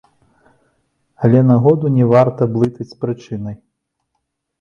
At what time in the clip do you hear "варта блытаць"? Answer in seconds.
2.13-2.87